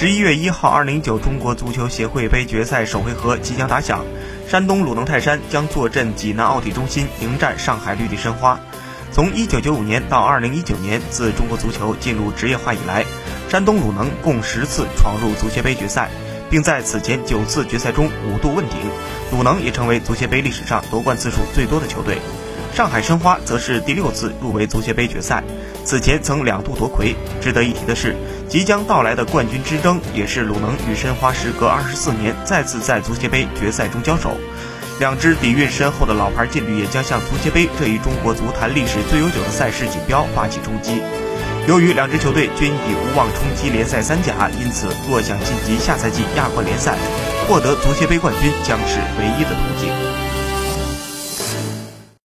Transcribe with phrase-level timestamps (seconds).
[0.00, 4.04] 十一月一号，二零一九中国足球协会杯决赛首回合即将打响，
[4.46, 8.60] 山东鲁能泰山将坐镇济南奥体中心迎战上海绿地申花。
[9.10, 13.04] 从一九九五年到二零一九年，自中国足球进入职业化以来，
[13.48, 16.08] 山东鲁能共十次闯入足协杯决赛，
[16.48, 18.78] 并在此前九次决赛中五度问鼎。
[19.32, 22.18] 鲁能也成为足协杯历史上夺冠次数最多的球队。
[22.72, 25.42] 上海申花则是第六次入围足协杯决赛，
[25.84, 27.16] 此前曾两度夺魁。
[27.40, 28.14] 值得一提的是，
[28.48, 34.36] 即将到来的冠军之争也是鲁能与申花时隔二十四年再次在足协杯决赛中交手。
[34.98, 41.02] 两支底蕴深厚的老牌劲旅也将向足协杯这一中国足坛历史最悠久的赛事锦标发起冲击。
[41.68, 46.96] 由于两支球队均已无望冲击联赛三甲，因此若想晋级下赛季亚冠联赛，
[47.46, 49.97] 获得足协杯冠军将是唯一的途径。